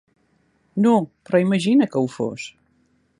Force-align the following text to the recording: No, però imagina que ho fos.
No, 0.85 0.93
però 1.29 1.43
imagina 1.45 1.89
que 1.93 2.03
ho 2.03 2.11
fos. 2.17 2.51